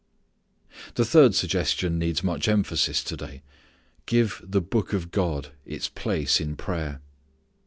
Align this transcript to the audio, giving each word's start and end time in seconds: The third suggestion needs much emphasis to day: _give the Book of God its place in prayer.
The 0.95 1.05
third 1.05 1.35
suggestion 1.35 1.99
needs 1.99 2.23
much 2.23 2.47
emphasis 2.47 3.03
to 3.03 3.15
day: 3.15 3.43
_give 4.07 4.41
the 4.41 4.59
Book 4.59 4.93
of 4.93 5.11
God 5.11 5.49
its 5.63 5.89
place 5.89 6.41
in 6.41 6.55
prayer. 6.55 7.01